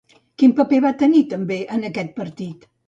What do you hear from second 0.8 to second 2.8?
va tenir també en aquest partit?